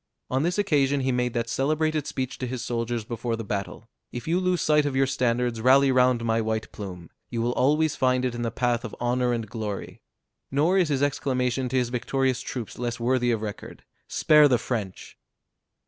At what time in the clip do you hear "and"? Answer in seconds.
9.31-9.47